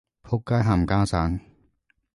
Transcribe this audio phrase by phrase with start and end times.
[0.23, 1.39] 僕街冚家鏟